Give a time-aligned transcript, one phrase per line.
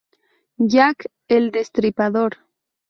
[0.75, 2.39] Jack el Destripador.